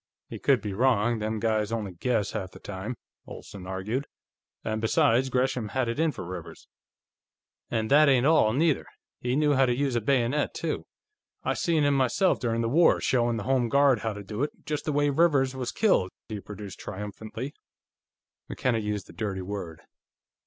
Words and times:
"He 0.27 0.39
could 0.39 0.61
be 0.61 0.73
wrong; 0.73 1.19
them 1.19 1.39
guys 1.39 1.71
only 1.71 1.91
guess, 1.91 2.31
half 2.31 2.49
the 2.53 2.59
time," 2.59 2.95
Olsen 3.27 3.67
argued. 3.67 4.07
"And 4.63 4.81
besides, 4.81 5.29
Gresham 5.29 5.67
had 5.67 5.87
it 5.87 5.99
in 5.99 6.11
for 6.11 6.25
Rivers. 6.25 6.67
And 7.69 7.91
that 7.91 8.09
ain't 8.09 8.25
all, 8.25 8.51
neither; 8.51 8.87
he 9.19 9.35
knew 9.35 9.53
how 9.53 9.67
to 9.67 9.75
use 9.75 9.95
a 9.95 10.01
bayonet, 10.01 10.55
too. 10.55 10.87
I 11.43 11.53
seen 11.53 11.83
him, 11.83 11.93
myself, 11.93 12.39
during 12.39 12.61
the 12.61 12.67
war, 12.67 12.99
showin' 12.99 13.37
the 13.37 13.43
Home 13.43 13.69
Guard 13.69 13.99
how 13.99 14.13
to 14.13 14.23
do 14.23 14.41
it, 14.41 14.65
just 14.65 14.85
the 14.85 14.91
way 14.91 15.11
Rivers 15.11 15.55
was 15.55 15.71
killed!" 15.71 16.09
he 16.29 16.39
produced 16.39 16.79
triumphantly. 16.79 17.53
McKenna 18.49 18.79
used 18.79 19.07
a 19.07 19.13
dirty 19.13 19.43
word. 19.43 19.81